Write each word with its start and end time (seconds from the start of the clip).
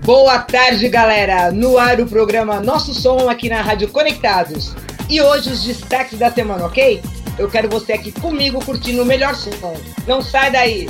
Boa 0.03 0.37
tarde, 0.39 0.87
galera! 0.89 1.51
No 1.51 1.79
ar 1.79 1.99
o 1.99 2.05
programa 2.05 2.59
Nosso 2.59 2.93
Som 2.93 3.29
aqui 3.29 3.49
na 3.49 3.63
Rádio 3.63 3.87
Conectados. 3.87 4.75
E 5.09 5.19
hoje 5.19 5.49
os 5.49 5.63
destaques 5.63 6.19
da 6.19 6.31
semana, 6.31 6.67
ok? 6.67 7.01
Eu 7.39 7.49
quero 7.49 7.69
você 7.69 7.93
aqui 7.93 8.11
comigo 8.11 8.63
curtindo 8.63 9.01
o 9.01 9.05
melhor 9.05 9.33
som. 9.33 9.49
Não 10.05 10.21
sai 10.21 10.51
daí! 10.51 10.89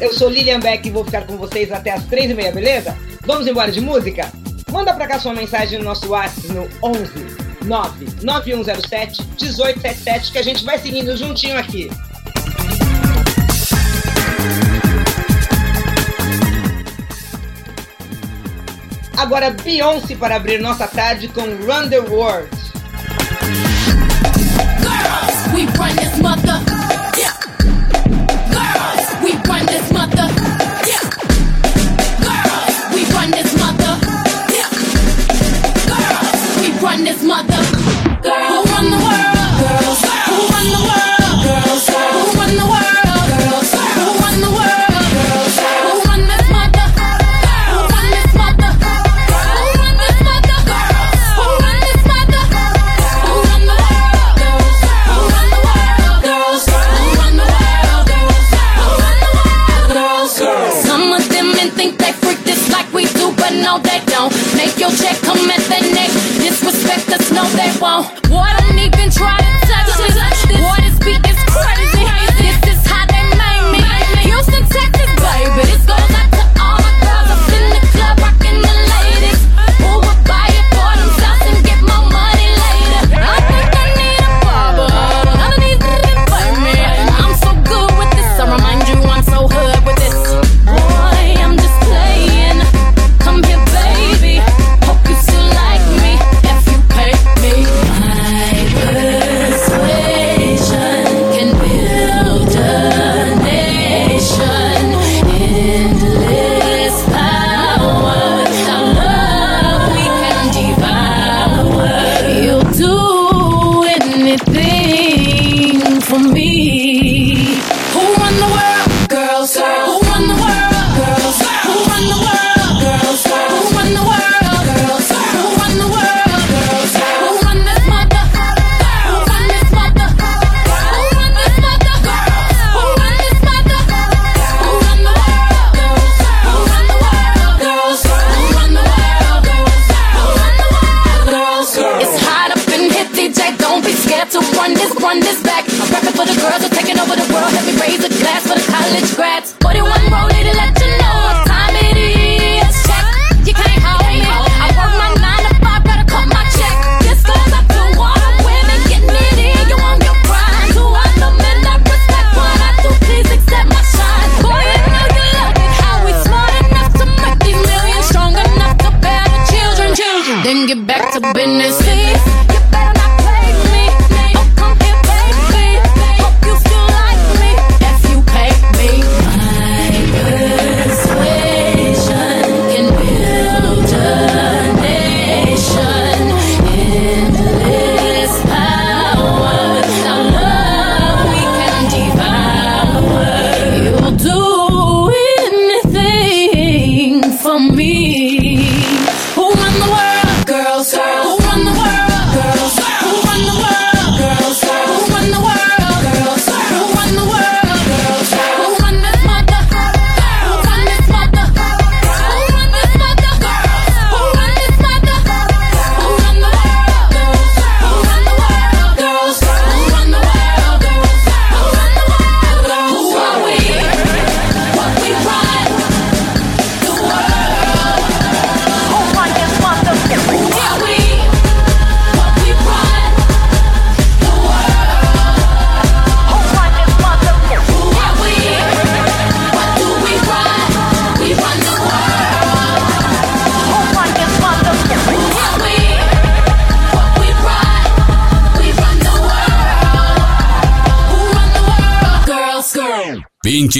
Eu 0.00 0.12
sou 0.12 0.28
Lilian 0.28 0.58
Beck 0.58 0.88
e 0.88 0.90
vou 0.90 1.04
ficar 1.04 1.24
com 1.24 1.36
vocês 1.36 1.70
até 1.70 1.92
as 1.92 2.04
três 2.06 2.28
e 2.28 2.34
meia, 2.34 2.50
beleza? 2.50 2.98
Vamos 3.24 3.46
embora 3.46 3.70
de 3.70 3.80
música? 3.80 4.32
Manda 4.68 4.92
pra 4.92 5.06
cá 5.06 5.20
sua 5.20 5.32
mensagem 5.32 5.78
no 5.78 5.84
nosso 5.84 6.08
WhatsApp 6.08 6.48
no 6.48 6.68
11 6.82 7.64
99107 7.64 9.22
1877 9.40 10.32
que 10.32 10.38
a 10.38 10.42
gente 10.42 10.64
vai 10.64 10.76
seguindo 10.78 11.16
juntinho 11.16 11.56
aqui. 11.56 11.88
Agora 19.16 19.50
Beyoncé 19.50 20.16
para 20.16 20.36
abrir 20.36 20.60
nossa 20.60 20.86
tarde 20.86 21.28
com 21.28 21.42
Run 21.42 21.88
the 21.88 22.00
World. 22.00 22.48
Girls, 24.82 25.54
we 25.54 25.66
run 25.78 25.96
this 25.96 26.18
mother. 26.20 26.60
Girls, 28.50 29.06
we 29.22 29.32
run 29.48 29.66
this 29.66 29.90
mother. 29.92 30.28
Girls, 32.20 32.76
we 32.94 33.04
run 33.14 33.30
this 33.30 33.54
mother. 33.56 33.98
Girls, 35.86 36.40
we 36.60 36.70
run 36.80 37.04
this 37.04 37.22
mother. 37.22 37.62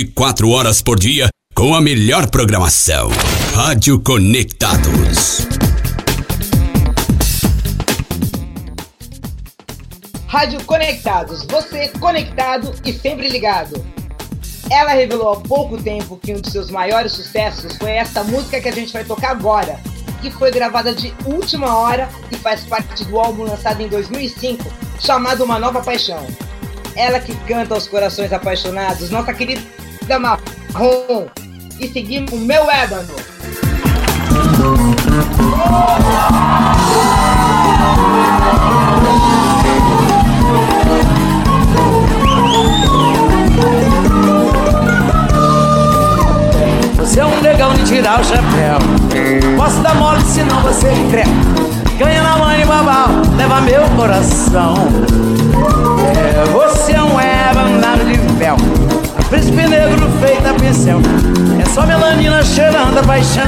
Quatro 0.03 0.51
horas 0.51 0.83
por 0.83 0.99
dia 0.99 1.29
com 1.55 1.73
a 1.73 1.81
melhor 1.81 2.29
programação. 2.29 3.09
Rádio 3.55 4.01
Conectados. 4.01 5.47
Rádio 10.27 10.65
Conectados, 10.65 11.47
você 11.49 11.87
conectado 12.01 12.75
e 12.85 12.93
sempre 12.93 13.29
ligado. 13.29 13.87
Ela 14.69 14.95
revelou 14.95 15.35
há 15.35 15.41
pouco 15.41 15.81
tempo 15.81 16.19
que 16.21 16.35
um 16.35 16.41
de 16.41 16.51
seus 16.51 16.73
maiores 16.73 17.13
sucessos 17.13 17.77
foi 17.77 17.93
essa 17.93 18.25
música 18.25 18.61
que 18.61 18.69
a 18.69 18.73
gente 18.73 18.93
vai 18.93 19.05
tocar 19.05 19.31
agora, 19.31 19.79
que 20.21 20.29
foi 20.29 20.51
gravada 20.51 20.93
de 20.93 21.15
última 21.25 21.77
hora 21.79 22.09
e 22.33 22.37
faz 22.37 22.65
parte 22.65 23.05
do 23.05 23.21
álbum 23.21 23.45
lançado 23.45 23.81
em 23.81 23.89
2005, 23.89 24.65
chamado 24.99 25.45
Uma 25.45 25.61
Nova 25.61 25.83
Paixão. 25.83 26.27
Ela 26.97 27.21
que 27.21 27.35
canta 27.47 27.75
aos 27.75 27.87
corações 27.87 28.33
apaixonados, 28.33 29.11
nossa 29.11 29.33
querida 29.33 29.63
Marrom. 30.19 31.27
E 31.81 31.89
seguimos 31.89 32.33
o 32.33 32.37
meu 32.37 32.71
ébano. 32.71 33.09
Você 46.97 47.21
é 47.21 47.25
um 47.25 47.41
legal 47.41 47.73
de 47.73 47.85
tirar 47.85 48.21
o 48.21 48.25
chapéu. 48.25 48.79
Posso 49.57 49.81
dar 49.81 49.95
mole 49.95 50.23
senão 50.23 50.61
você 50.63 50.89
crê. 51.11 51.25
Ganha 51.99 52.23
na 52.23 52.37
mãe 52.37 52.61
e 52.61 52.65
babau, 52.65 53.09
leva 53.37 53.61
meu 53.63 53.83
coração. 53.97 54.75
É, 56.15 56.45
você 56.51 56.93
é 56.93 57.03
um 57.03 57.15
nada 57.79 58.05
de 58.05 58.17
véu. 58.35 58.57
Príncipe 59.35 59.67
negro 59.67 60.09
feito 60.21 60.49
a 60.49 60.55
pincel. 60.55 61.01
É 61.61 61.69
só 61.69 61.85
melanina 61.85 62.41
cheirando 62.45 62.97
a 62.97 63.03
paixão. 63.03 63.43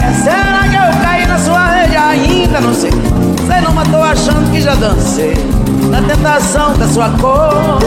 É, 0.00 0.12
será 0.22 0.68
que 0.70 0.76
eu 0.76 1.02
caí 1.02 1.26
na 1.26 1.36
sua 1.36 1.70
rede? 1.70 1.96
Ainda 1.96 2.60
não 2.60 2.72
sei. 2.72 2.92
Sei 2.92 3.60
não, 3.62 3.72
mas 3.74 3.88
tô 3.88 3.96
achando 3.96 4.48
que 4.52 4.60
já 4.60 4.76
dancei. 4.76 5.34
Na 5.90 6.00
tentação 6.02 6.72
da 6.74 6.86
sua 6.86 7.10
cor. 7.20 7.80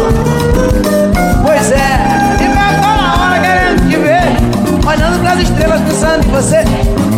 Pois 1.45 1.71
é, 1.71 2.37
me 2.37 2.47
pegou 2.49 2.97
na 2.97 3.15
hora 3.23 3.39
querendo 3.39 3.89
te 3.89 3.95
ver. 3.95 4.85
Olhando 4.85 5.21
pras 5.21 5.39
estrelas 5.39 5.81
pensando 5.83 6.25
em 6.25 6.31
você. 6.31 6.65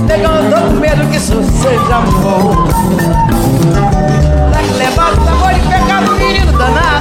Negão, 0.06 0.36
eu 0.36 0.52
tô 0.52 0.62
com 0.68 0.80
medo 0.80 1.10
que 1.10 1.18
isso 1.18 1.44
seja 1.60 1.96
amor. 1.96 2.68
Leque 4.52 4.74
levado, 4.78 5.16
sabor 5.26 5.54
de 5.56 5.60
pecado, 5.62 6.12
menino 6.12 6.52
danado. 6.52 7.01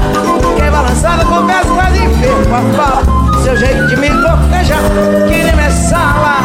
Balançada, 0.90 1.24
confesso, 1.24 1.68
quase 1.68 1.98
perco 2.00 2.52
a 2.52 2.62
fala. 2.74 3.42
Seu 3.44 3.56
jeito 3.56 3.86
de 3.86 3.96
me 3.96 4.08
cortejar, 4.08 4.82
que 5.28 5.44
nem 5.44 5.54
me 5.54 5.70
sala. 5.70 6.38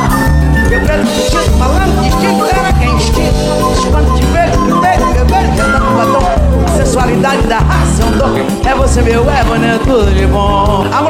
Eu 0.72 0.82
preto 0.82 1.04
vestido, 1.04 1.58
falando 1.58 2.04
distinto, 2.04 2.46
era 2.46 2.72
quem 2.74 2.94
instinto. 2.94 3.90
Quando 3.90 4.16
te 4.16 4.24
vejo, 4.28 4.60
me 4.62 4.80
vejo, 4.82 5.06
me 5.08 5.14
vejo, 5.14 5.52
tentando 5.56 5.86
um 5.88 5.96
batom. 5.98 6.78
Sensualidade 6.78 7.42
da 7.48 7.58
raça 7.58 8.04
é. 8.04 8.70
É 8.70 8.76
você, 8.76 9.02
meu 9.02 9.28
é 9.32 9.80
tudo 9.80 10.14
de 10.14 10.28
bom. 10.28 10.86
A 10.94 11.02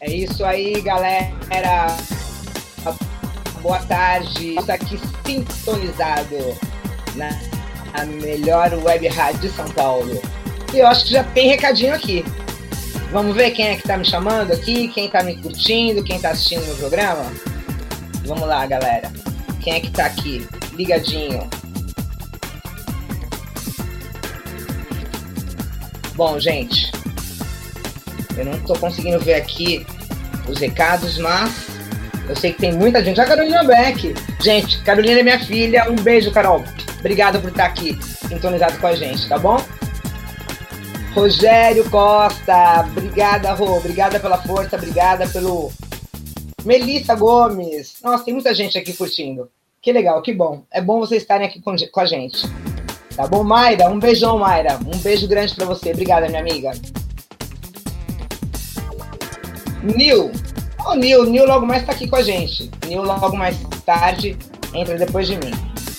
É 0.00 0.10
isso 0.12 0.44
aí, 0.44 0.80
galera. 0.80 1.86
Boa 3.60 3.80
tarde. 3.80 4.54
Isso 4.56 4.70
aqui 4.70 5.00
sintonizado 5.26 6.36
na 7.16 8.06
melhor 8.06 8.72
web 8.74 9.08
rádio 9.08 9.40
de 9.40 9.48
São 9.48 9.68
Paulo. 9.70 10.20
E 10.72 10.78
eu 10.78 10.86
acho 10.86 11.04
que 11.04 11.12
já 11.12 11.24
tem 11.24 11.48
recadinho 11.48 11.94
aqui. 11.94 12.24
Vamos 13.10 13.34
ver 13.34 13.50
quem 13.52 13.68
é 13.68 13.76
que 13.76 13.82
tá 13.82 13.96
me 13.96 14.04
chamando 14.04 14.52
aqui, 14.52 14.88
quem 14.88 15.08
tá 15.08 15.22
me 15.22 15.34
curtindo, 15.36 16.04
quem 16.04 16.20
tá 16.20 16.30
assistindo 16.30 16.64
meu 16.66 16.76
programa? 16.76 17.24
Vamos 18.24 18.46
lá, 18.46 18.66
galera. 18.66 19.10
Quem 19.60 19.74
é 19.74 19.80
que 19.80 19.90
tá 19.90 20.06
aqui? 20.06 20.46
Ligadinho. 20.74 21.48
Bom, 26.14 26.38
gente, 26.38 26.92
eu 28.38 28.44
não 28.44 28.58
tô 28.60 28.74
conseguindo 28.78 29.18
ver 29.20 29.34
aqui 29.34 29.86
os 30.48 30.58
recados, 30.58 31.18
mas 31.18 31.68
eu 32.28 32.36
sei 32.36 32.52
que 32.52 32.60
tem 32.60 32.72
muita 32.72 33.02
gente. 33.02 33.20
A 33.20 33.26
Carolina 33.26 33.64
Beck. 33.64 34.14
Gente, 34.42 34.82
Carolina 34.82 35.20
é 35.20 35.22
minha 35.22 35.40
filha. 35.40 35.90
Um 35.90 35.96
beijo, 35.96 36.30
Carol. 36.30 36.64
Obrigado 37.00 37.40
por 37.40 37.50
estar 37.50 37.66
aqui 37.66 37.98
sintonizado 38.28 38.78
com 38.78 38.86
a 38.86 38.94
gente, 38.94 39.28
tá 39.28 39.38
bom? 39.38 39.56
Rogério 41.14 41.88
Costa, 41.90 42.86
obrigada, 42.90 43.52
Rô, 43.52 43.76
obrigada 43.78 44.20
pela 44.20 44.38
força, 44.38 44.76
obrigada 44.76 45.26
pelo. 45.28 45.72
Melissa 46.64 47.14
Gomes, 47.14 47.94
nossa, 48.02 48.24
tem 48.24 48.34
muita 48.34 48.54
gente 48.54 48.76
aqui 48.76 48.92
curtindo. 48.92 49.50
Que 49.80 49.92
legal, 49.92 50.20
que 50.20 50.34
bom. 50.34 50.62
É 50.70 50.80
bom 50.80 50.98
vocês 50.98 51.22
estarem 51.22 51.46
aqui 51.46 51.62
com, 51.62 51.74
com 51.90 52.00
a 52.00 52.06
gente. 52.06 52.42
Tá 53.16 53.26
bom, 53.26 53.42
Mayra? 53.42 53.88
Um 53.88 53.98
beijão, 53.98 54.38
Mayra. 54.38 54.78
Um 54.86 54.98
beijo 54.98 55.26
grande 55.26 55.54
para 55.54 55.64
você. 55.64 55.92
Obrigada, 55.92 56.28
minha 56.28 56.40
amiga. 56.40 56.72
Nil. 59.82 60.32
O 60.80 60.90
oh, 60.90 60.94
Nil, 60.94 61.24
Nil 61.24 61.46
logo 61.46 61.66
mais 61.66 61.84
tá 61.84 61.92
aqui 61.92 62.08
com 62.08 62.16
a 62.16 62.22
gente. 62.22 62.70
Nil 62.86 63.02
logo 63.02 63.36
mais 63.36 63.56
tarde 63.84 64.36
entra 64.74 64.96
depois 64.96 65.26
de 65.26 65.36
mim. 65.36 65.52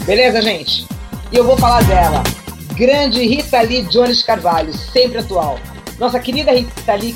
Beleza, 0.06 0.42
gente? 0.42 0.88
E 1.32 1.38
eu 1.38 1.44
vou 1.44 1.58
falar 1.58 1.84
dela 1.84 2.24
grande 2.76 3.28
Rita 3.28 3.62
Lee 3.62 3.84
Jones 3.84 4.24
Carvalho, 4.24 4.74
sempre 4.74 5.20
atual. 5.20 5.60
Nossa 6.00 6.20
querida 6.20 6.54
Rita 6.54 6.96
Lee 6.96 7.16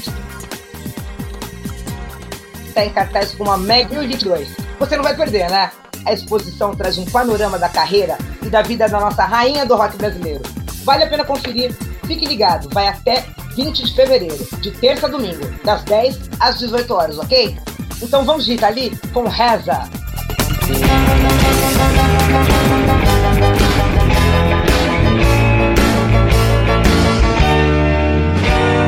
está 2.68 2.84
em 2.86 2.90
cartaz 2.90 3.34
com 3.34 3.46
uma 3.46 3.58
Meg 3.58 3.88
2022. 3.94 4.50
Você 4.78 4.98
não 4.98 5.04
vai 5.04 5.16
perder, 5.16 5.50
né? 5.50 5.72
A 6.06 6.12
exposição 6.12 6.76
traz 6.76 6.98
um 6.98 7.06
panorama 7.06 7.58
da 7.58 7.70
carreira 7.70 8.18
e 8.42 8.50
da 8.50 8.62
vida 8.62 8.90
da 8.90 9.00
nossa 9.00 9.24
rainha 9.24 9.66
do 9.66 9.76
rock 9.76 9.96
brasileiro. 9.96 10.42
Vale 10.84 11.06
a 11.06 11.10
pena 11.10 11.24
conferir. 11.24 11.74
Fique 12.06 12.26
ligado, 12.26 12.68
vai 12.74 12.90
até 12.90 13.24
20 13.56 13.84
de 13.84 13.96
fevereiro, 13.96 14.48
de 14.60 14.72
terça 14.72 15.08
a 15.08 15.10
domingo, 15.10 15.46
das 15.64 15.84
10 15.84 16.20
às 16.40 16.60
18 16.60 16.94
horas, 16.94 17.18
ok? 17.18 17.58
Então 18.02 18.26
vamos 18.26 18.48
Rita 18.48 18.70
Lee 18.70 18.92
com 19.14 19.28
Reza. 19.28 19.88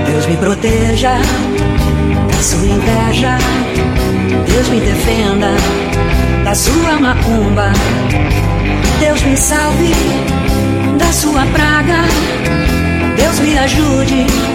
Deus 0.05 0.25
me 0.27 0.37
proteja 0.37 1.11
da 2.31 2.43
sua 2.43 2.65
inveja. 2.65 3.37
Deus 4.47 4.69
me 4.69 4.79
defenda 4.79 5.51
da 6.43 6.55
sua 6.55 6.99
macumba. 6.99 7.71
Deus 8.99 9.21
me 9.23 9.37
salve 9.37 9.93
da 10.97 11.11
sua 11.11 11.45
praga. 11.47 12.03
Deus 13.17 13.39
me 13.39 13.57
ajude 13.57 14.54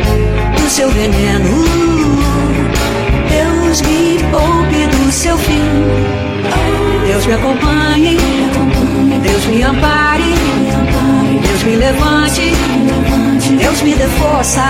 seu 0.71 0.89
veneno. 0.89 1.65
Deus 3.29 3.81
me 3.81 4.17
poupe 4.31 4.87
do 4.87 5.11
seu 5.11 5.37
fim. 5.37 5.69
Deus 7.05 7.25
me 7.25 7.33
acompanhe. 7.33 8.17
Deus 9.21 9.45
me 9.47 9.63
ampare. 9.63 10.33
Deus 11.45 11.63
me 11.63 11.75
levante. 11.75 12.53
Deus 13.59 13.81
me 13.81 13.95
dê 13.95 14.07
força. 14.07 14.69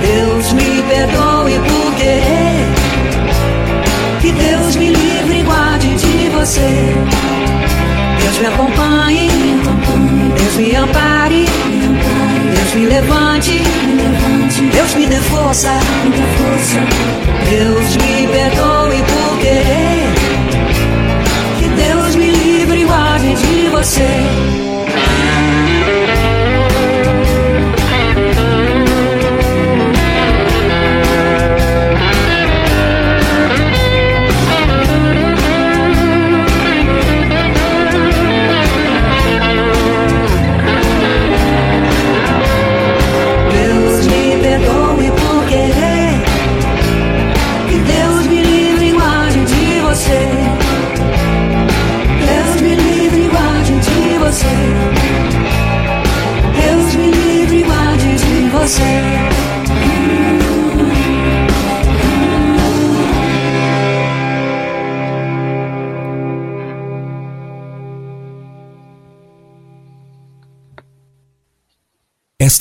Deus 0.00 0.52
me 0.54 0.82
perdoe 0.88 1.60
por 1.60 1.94
querer. 1.94 2.66
Que 4.20 4.32
Deus 4.32 4.74
me 4.74 4.90
livre 4.90 5.38
e 5.38 5.42
guarde 5.44 5.94
de 5.94 6.28
você. 6.30 6.94
Deus 8.20 8.38
me 8.40 8.46
acompanhe. 8.46 9.30
Deus 10.36 10.56
me 10.56 10.74
ampare. 10.74 11.46
Deus 12.54 12.74
me 12.74 12.86
levante. 12.86 13.62
Deus 14.72 14.94
me 14.94 15.06
dê 15.06 15.16
força. 15.16 15.70
Deus 17.50 17.96
me 17.96 18.26
perdoe 18.28 19.02
por 19.02 19.38
querer. 19.38 20.12
Que 21.58 21.68
Deus 21.68 22.16
me 22.16 22.30
livre 22.30 22.80
e 22.80 22.84
guarde 22.84 23.34
de 23.34 23.68
você. 23.68 24.08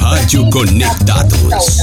Rádio 0.00 0.50
Conectados. 0.50 1.78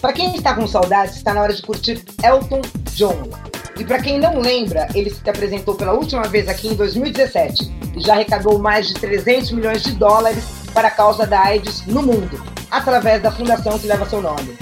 Para 0.00 0.12
quem 0.12 0.34
está 0.34 0.54
com 0.54 0.66
saudades, 0.66 1.16
está 1.16 1.34
na 1.34 1.42
hora 1.42 1.52
de 1.52 1.60
curtir 1.60 2.04
Elton 2.22 2.62
John. 2.92 3.28
E 3.76 3.84
para 3.84 4.00
quem 4.00 4.18
não 4.18 4.38
lembra, 4.38 4.88
ele 4.94 5.10
se 5.10 5.28
apresentou 5.28 5.74
pela 5.74 5.92
última 5.92 6.22
vez 6.22 6.48
aqui 6.48 6.68
em 6.68 6.74
2017 6.74 7.72
e 7.96 8.00
já 8.00 8.14
arrecadou 8.14 8.58
mais 8.58 8.88
de 8.88 8.94
300 8.94 9.52
milhões 9.52 9.82
de 9.82 9.92
dólares 9.92 10.44
para 10.72 10.88
a 10.88 10.90
causa 10.90 11.26
da 11.26 11.40
AIDS 11.40 11.84
no 11.86 12.02
mundo, 12.02 12.40
através 12.70 13.22
da 13.22 13.32
fundação 13.32 13.78
que 13.78 13.86
leva 13.86 14.08
seu 14.08 14.20
nome. 14.20 14.56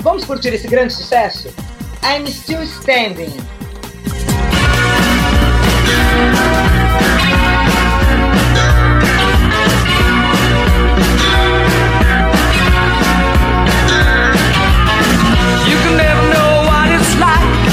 Vamos 0.00 0.24
curtir 0.24 0.48
esse 0.48 0.68
grande 0.68 0.92
sucesso? 0.92 1.48
I'm 2.04 2.26
Still 2.30 2.62
Standing. 2.62 3.32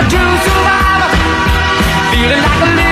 a 0.00 0.08
true 0.08 0.36
survivor, 0.46 1.10
feeling 2.10 2.40
like 2.40 2.86
a 2.86 2.89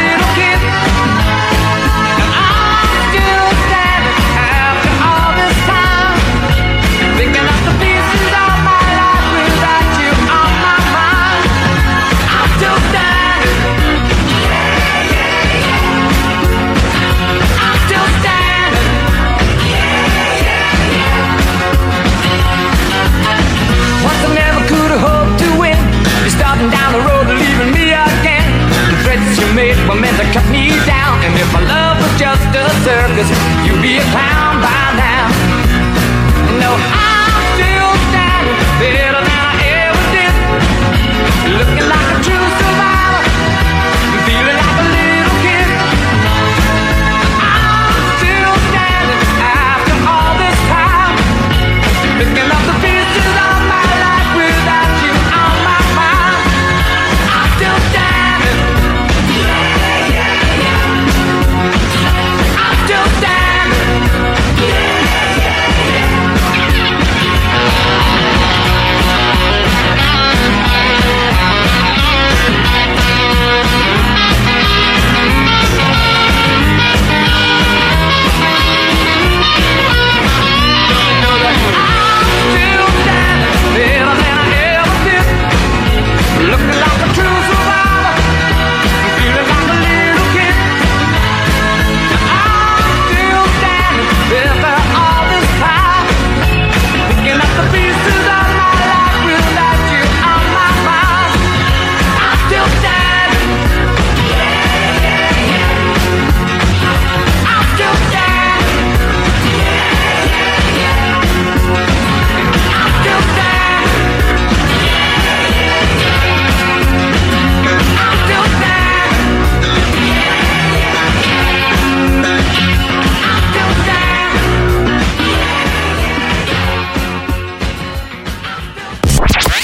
that 30.18 30.34
cut 30.34 30.46
me 30.50 30.74
down. 30.82 31.22
And 31.22 31.34
if 31.38 31.46
my 31.54 31.62
love 31.62 31.96
was 32.02 32.14
just 32.18 32.42
a 32.50 32.66
circus, 32.82 33.30
you'd 33.62 33.78
be 33.80 34.02
a 34.02 34.04
clown 34.10 34.58
by 34.58 34.98
now. 34.98 35.30
No, 36.58 36.74
I 36.74 37.07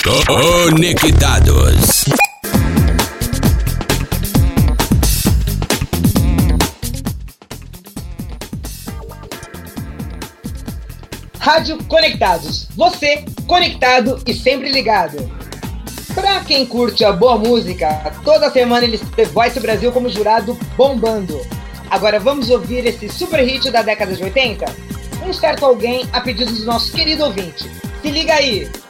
Conectados. 0.05 2.05
Rádio 11.39 11.83
Conectados. 11.85 12.69
Você 12.77 13.25
conectado 13.47 14.23
e 14.27 14.35
sempre 14.35 14.71
ligado. 14.71 15.17
Pra 16.15 16.41
quem 16.41 16.67
curte 16.67 17.03
a 17.03 17.11
boa 17.11 17.39
música, 17.39 18.13
toda 18.23 18.51
semana 18.51 18.85
eles 18.85 19.01
The 19.17 19.25
Voice 19.25 19.59
Brasil 19.59 19.91
como 19.91 20.11
jurado 20.11 20.55
bombando. 20.77 21.41
Agora 21.91 22.21
vamos 22.21 22.51
ouvir 22.51 22.87
esse 22.87 23.09
super 23.09 23.43
hit 23.43 23.71
da 23.71 23.81
década 23.81 24.15
de 24.15 24.23
80? 24.23 24.67
Um 25.27 25.33
certo 25.33 25.65
alguém 25.65 26.07
a 26.13 26.21
pedido 26.21 26.53
do 26.53 26.67
nosso 26.67 26.93
querido 26.93 27.25
ouvinte. 27.25 27.71
Se 28.03 28.11
liga 28.11 28.35
aí! 28.35 28.84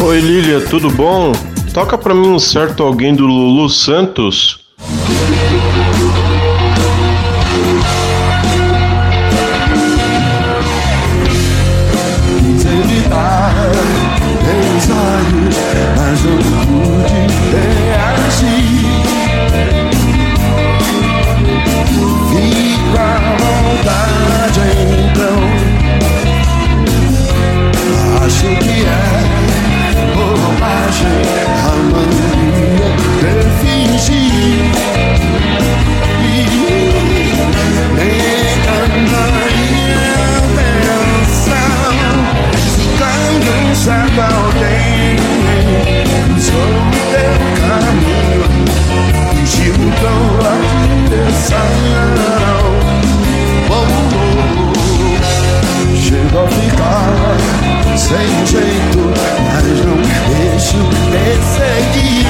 Oi 0.00 0.20
Lilia, 0.20 0.60
tudo 0.60 0.90
bom? 0.90 1.32
Toca 1.74 1.98
pra 1.98 2.14
mim 2.14 2.28
um 2.28 2.38
certo 2.38 2.84
alguém 2.84 3.16
do 3.16 3.26
Lulu 3.26 3.68
Santos. 3.68 4.60
direção. 51.08 51.58
Oh, 53.70 53.74
oh, 53.74 54.72
oh. 54.72 55.96
Chego 55.96 56.38
a 56.38 56.48
ficar 56.48 57.36
sem 57.96 58.46
jeito, 58.46 59.00
mas 59.46 59.84
não 59.84 59.96
me 59.96 60.12
deixo 60.34 60.78
perseguir. 61.10 62.27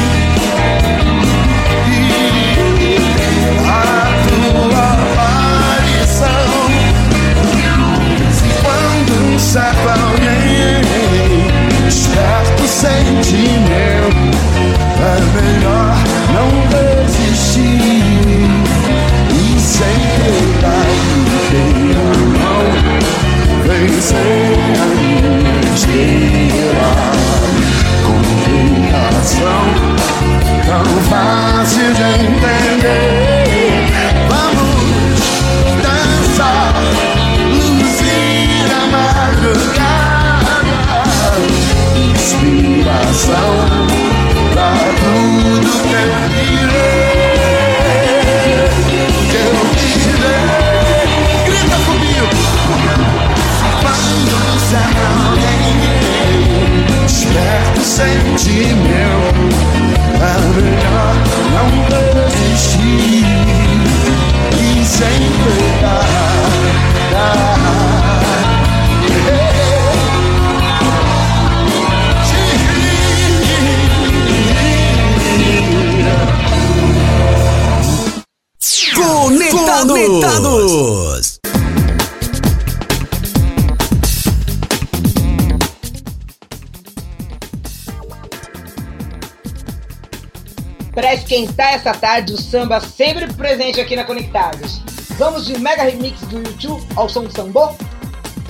esta 91.88 91.94
tarde 91.94 92.35
o 92.35 92.37
samba 92.37 92.81
sempre 92.81 93.33
presente 93.33 93.81
aqui 93.81 93.96
na 93.96 94.05
Conectados. 94.05 94.83
Vamos 95.16 95.46
de 95.46 95.59
mega 95.59 95.85
remix 95.85 96.20
do 96.22 96.37
YouTube 96.37 96.87
ao 96.96 97.09
som 97.09 97.24
do 97.24 97.33
sambô? 97.33 97.68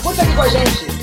Curta 0.02 0.22
aqui 0.22 0.34
com 0.34 0.42
a 0.42 0.48
gente! 0.48 0.97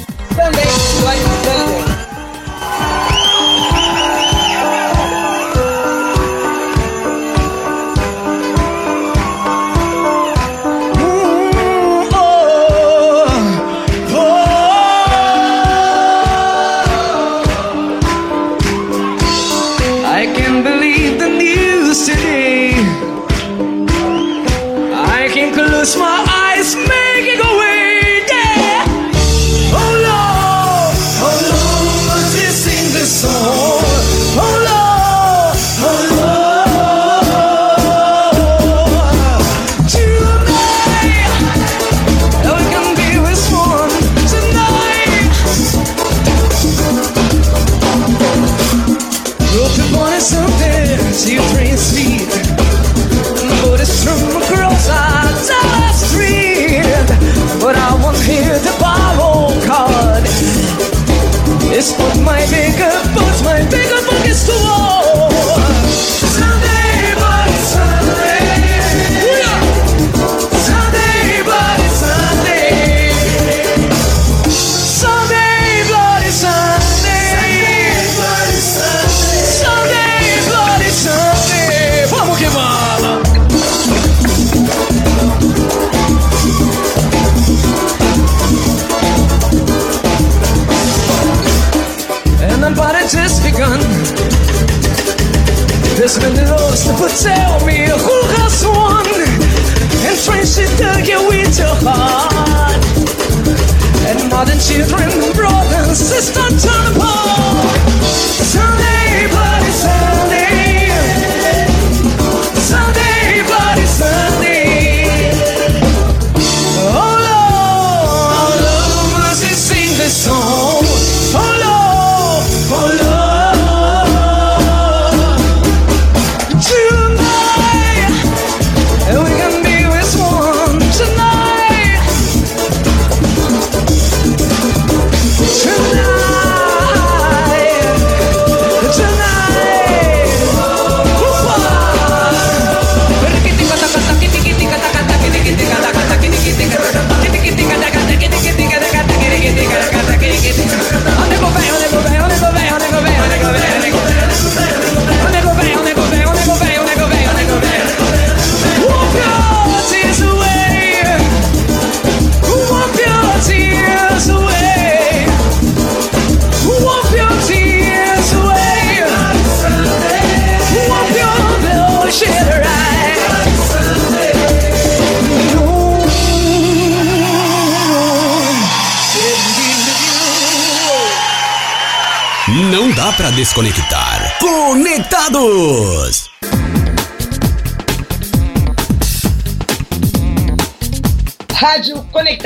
Modern 104.46 104.60
children, 104.60 105.25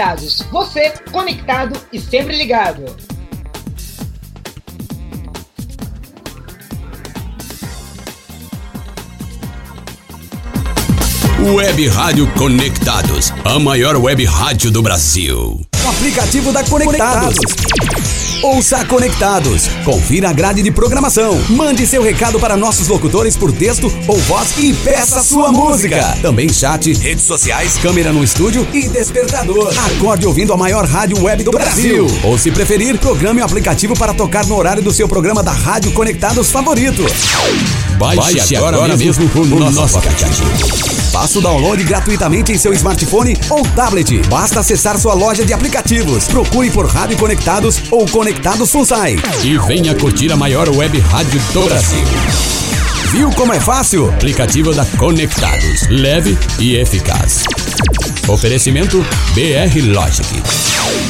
Conectados. 0.09 0.41
Você 0.51 0.93
conectado 1.11 1.79
e 1.93 1.99
sempre 1.99 2.35
ligado. 2.35 2.83
Web 11.53 11.87
Rádio 11.87 12.27
Conectados, 12.33 13.31
a 13.45 13.59
maior 13.59 13.95
web 13.97 14.25
rádio 14.25 14.71
do 14.71 14.81
Brasil. 14.81 15.68
Aplicativo 15.89 16.53
da 16.53 16.63
Conectados. 16.63 17.35
Ouça 18.43 18.85
Conectados. 18.85 19.67
Confira 19.83 20.29
a 20.29 20.33
grade 20.33 20.61
de 20.61 20.69
programação. 20.69 21.41
Mande 21.49 21.87
seu 21.87 22.03
recado 22.03 22.39
para 22.39 22.55
nossos 22.55 22.87
locutores 22.87 23.35
por 23.35 23.51
texto 23.51 23.91
ou 24.07 24.15
voz 24.19 24.53
e 24.59 24.71
peça 24.71 25.23
sua 25.23 25.51
música. 25.51 26.15
Também 26.21 26.47
chat, 26.47 26.93
redes 26.93 27.23
sociais, 27.23 27.77
câmera 27.81 28.13
no 28.13 28.23
estúdio 28.23 28.67
e 28.71 28.87
despertador. 28.87 29.73
Acorde 29.97 30.27
ouvindo 30.27 30.53
a 30.53 30.57
maior 30.57 30.85
rádio 30.85 31.23
web 31.23 31.43
do 31.43 31.49
Brasil. 31.49 32.05
Ou 32.23 32.37
se 32.37 32.51
preferir, 32.51 32.99
programe 32.99 33.41
o 33.41 33.45
aplicativo 33.45 33.95
para 33.95 34.13
tocar 34.13 34.45
no 34.45 34.55
horário 34.55 34.83
do 34.83 34.93
seu 34.93 35.07
programa 35.07 35.41
da 35.41 35.51
Rádio 35.51 35.91
Conectados 35.91 36.51
favorito. 36.51 37.03
Baixe, 37.97 38.55
agora, 38.55 38.95
mesmo, 38.95 39.29
o 39.35 39.71
nosso, 39.71 39.97
aplicativo. 39.97 40.88
Faça 41.11 41.39
o 41.39 41.41
download 41.41 41.83
gratuitamente 41.83 42.51
em 42.51 42.57
seu 42.57 42.71
smartphone 42.73 43.35
ou 43.49 43.63
tablet. 43.63 44.21
Basta 44.27 44.59
acessar 44.59 44.97
sua 44.97 45.13
loja 45.13 45.43
de 45.43 45.53
aplicativos. 45.53 46.27
Procure 46.27 46.69
por 46.69 46.85
Rádio 46.85 47.17
Conectados 47.17 47.81
ou 47.91 48.07
Conectados 48.07 48.71
Funsai. 48.71 49.15
E 49.43 49.57
venha 49.57 49.95
curtir 49.95 50.31
a 50.31 50.37
maior 50.37 50.69
web 50.69 50.99
rádio 50.99 51.41
do 51.53 51.63
Brasil. 51.63 52.03
Viu 53.11 53.31
como 53.31 53.53
é 53.53 53.59
fácil? 53.59 54.09
Aplicativo 54.09 54.73
da 54.73 54.85
Conectados. 54.85 55.87
Leve 55.89 56.37
e 56.59 56.75
eficaz. 56.75 57.43
Oferecimento 58.27 58.99
BR 59.33 59.81
Logic. 59.91 60.27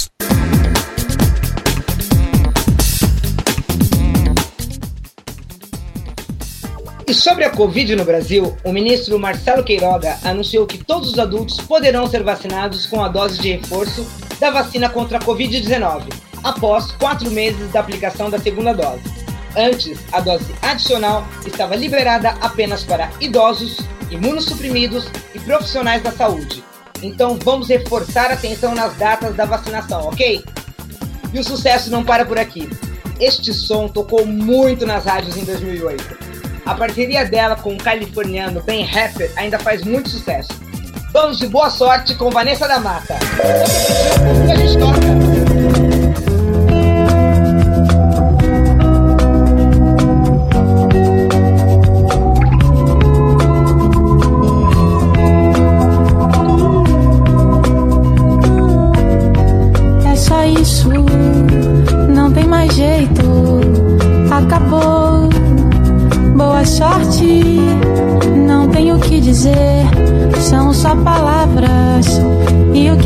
E 7.07 7.13
sobre 7.13 7.45
a 7.45 7.51
Covid 7.51 7.97
no 7.97 8.05
Brasil, 8.05 8.57
o 8.65 8.73
ministro 8.73 9.19
Marcelo 9.19 9.63
Queiroga 9.63 10.19
anunciou 10.25 10.67
que 10.67 10.83
todos 10.83 11.13
os 11.13 11.19
adultos 11.19 11.59
poderão 11.59 12.07
ser 12.07 12.23
vacinados 12.23 12.87
com 12.87 13.05
a 13.05 13.09
dose 13.09 13.39
de 13.43 13.53
reforço 13.53 14.07
da 14.41 14.51
vacina 14.51 14.89
contra 14.89 15.19
a 15.19 15.21
Covid-19, 15.21 16.05
após 16.43 16.93
quatro 16.93 17.31
meses 17.31 17.71
da 17.71 17.81
aplicação 17.81 18.31
da 18.31 18.39
segunda 18.39 18.73
dose. 18.73 19.03
Antes, 19.55 19.99
a 20.13 20.21
dose 20.21 20.47
adicional 20.63 21.27
estava 21.47 21.77
liberada 21.77 22.31
apenas 22.41 22.83
para 22.85 23.11
idosos, 23.21 23.81
imunossuprimidos 24.11 25.07
e 25.35 25.39
profissionais 25.41 26.03
da 26.03 26.11
saúde. 26.11 26.65
Então 27.03 27.39
vamos 27.45 27.69
reforçar 27.69 28.31
a 28.31 28.35
atenção 28.35 28.75
nas 28.75 28.97
datas 28.97 29.37
da 29.37 29.45
vacinação, 29.45 30.09
ok? 30.09 30.43
E 31.35 31.39
o 31.39 31.45
sucesso 31.45 31.91
não 31.91 32.03
para 32.03 32.25
por 32.25 32.39
aqui. 32.39 32.67
Este 33.21 33.53
som 33.53 33.89
tocou 33.89 34.25
muito 34.25 34.87
nas 34.87 35.05
rádios 35.05 35.37
em 35.37 35.45
2008. 35.45 36.24
A 36.67 36.75
parceria 36.75 37.25
dela 37.27 37.57
com 37.57 37.75
o 37.75 37.79
californiano 37.79 38.63
Ben 38.63 38.85
Rapper 38.85 39.31
ainda 39.37 39.59
faz 39.59 39.83
muito 39.83 40.09
sucesso. 40.09 40.49
Vamos 41.13 41.39
de 41.39 41.47
boa 41.47 41.71
sorte 41.71 42.15
com 42.15 42.31
Vanessa 42.31 42.67
da 42.67 42.81
Mata. 42.81 43.17
A 44.51 44.57
gente 44.57 44.79
toca. 44.79 45.34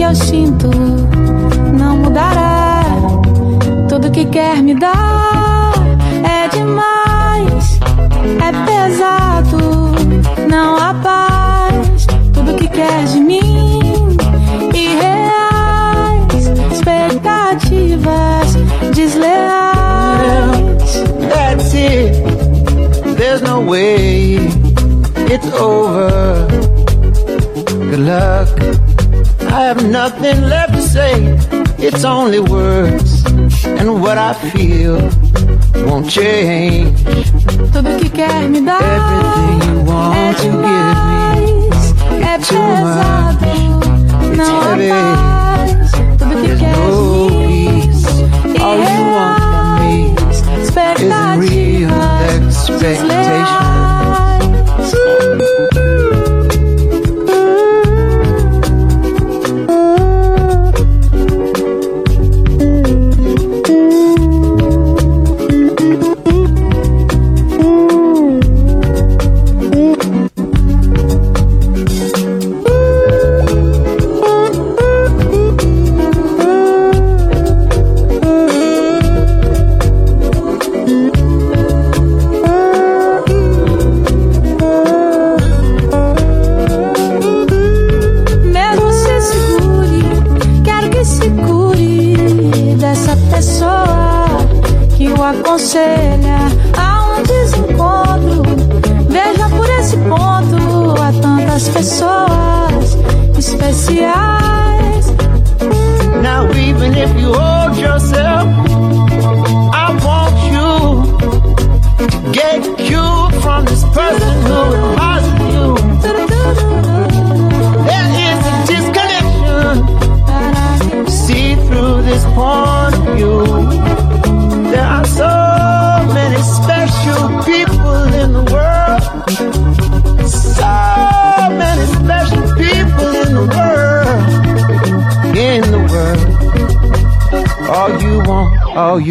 Eu 0.08 0.14
sinto 0.14 0.70
não 1.78 1.98
mudará. 1.98 2.82
Tudo 3.88 4.10
que 4.10 4.24
quer 4.24 4.62
me 4.62 4.74
dar 4.74 5.72
é 6.24 6.48
demais, 6.48 7.78
é 8.40 8.50
pesado, 8.64 9.92
não 10.48 10.76
há 10.76 10.94
paz. 10.94 12.06
Tudo 12.32 12.54
que 12.54 12.68
quer 12.68 13.04
de 13.04 13.20
mim 13.20 14.16
irreais, 14.74 16.46
expectativas 16.72 18.56
desleais. 18.94 20.24
That's 21.28 21.74
it. 21.74 22.14
There's 23.18 23.42
no 23.42 23.60
way 23.60 24.36
it's 25.30 25.52
over. 25.52 26.46
Good 27.90 28.00
luck. 28.00 28.87
Nothing 29.90 30.42
left 30.42 30.74
to 30.74 30.82
say. 30.82 31.14
It's 31.78 32.04
only 32.04 32.40
words, 32.40 33.24
and 33.64 34.00
what 34.02 34.18
I 34.18 34.34
feel 34.34 34.96
won't 35.86 36.10
change. 36.10 36.98
Tudo 37.72 37.98
que 37.98 38.10
quer 38.10 38.48
me 38.48 38.60
dar 38.60 38.82
Everything 38.82 39.58
you 39.68 39.84
want 39.84 40.16
é 40.16 40.32
to 40.32 40.42
give 40.42 40.52
me. 40.52 40.62
demais, 40.62 41.94
é 42.22 42.38
too 42.38 42.58
much. 42.58 43.48
não 44.36 44.60
há 44.60 44.76
paz. 44.76 45.90
Tudo 46.18 46.34
que 46.34 46.46
There's 46.46 46.60
quer 46.60 46.76
no 46.76 47.28
peace. 47.30 48.06
All 48.60 48.76
you 48.78 49.02
want 49.14 49.48
from 49.48 49.78
me 49.88 50.14
is 50.60 50.70
real 51.50 51.90
expectation. 52.46 53.07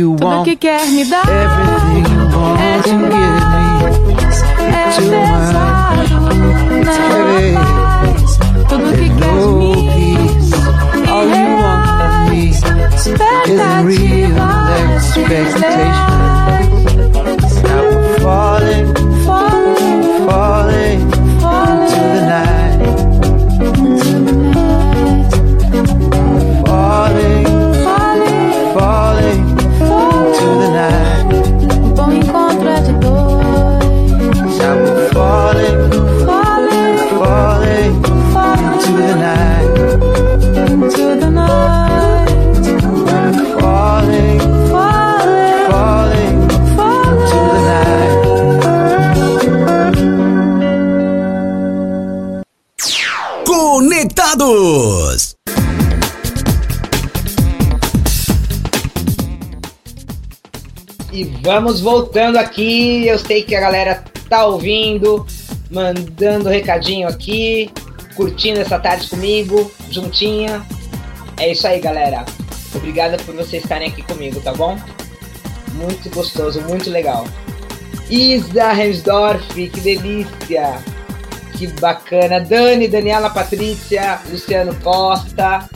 Want, 0.06 0.16
you 0.16 0.16
Tudo 0.16 0.26
want. 0.26 0.46
que 0.46 0.56
quer 0.56 0.86
me 0.88 1.06
dar 1.06 1.24
Everything 1.28 2.06
you 2.14 2.26
want 2.38 2.60
é 2.62 2.82
to 2.82 2.90
give 2.90 3.10
me. 3.10 3.68
é 4.74 4.90
too 4.96 5.12
não 5.12 5.26
heavy. 7.32 7.56
Tudo 8.70 8.88
que 8.94 9.10
quer 9.10 9.26
No 9.26 9.58
mim 9.58 9.78
peace. 9.96 10.54
All 11.10 11.26
you 11.26 11.46
want 11.58 11.84
from 11.88 12.14
me 12.30 12.50
is 12.50 12.62
real 13.86 14.38
expectation. 14.96 16.07
Vamos 61.60 61.82
voltando 61.82 62.38
aqui. 62.38 63.08
Eu 63.08 63.18
sei 63.18 63.42
que 63.42 63.56
a 63.56 63.60
galera 63.60 64.04
tá 64.30 64.46
ouvindo, 64.46 65.26
mandando 65.72 66.50
recadinho 66.50 67.08
aqui, 67.08 67.72
curtindo 68.16 68.60
essa 68.60 68.78
tarde 68.78 69.10
comigo, 69.10 69.72
juntinha. 69.90 70.64
É 71.38 71.52
isso 71.52 71.68
aí, 71.68 71.80
galera. 71.80 72.26
Obrigada 72.76 73.18
por 73.18 73.34
vocês 73.34 73.64
estarem 73.64 73.88
aqui 73.88 74.04
comigo, 74.04 74.40
tá 74.40 74.54
bom? 74.54 74.78
Muito 75.74 76.12
gostoso, 76.12 76.62
muito 76.62 76.92
legal. 76.92 77.26
Isa 78.08 78.74
Hensdorf, 78.74 79.48
que 79.56 79.80
delícia! 79.80 80.78
Que 81.54 81.66
bacana. 81.80 82.40
Dani, 82.40 82.88
Daniela 82.88 83.32
Patrícia, 83.32 84.20
Luciano 84.30 84.76
Costa, 84.76 85.68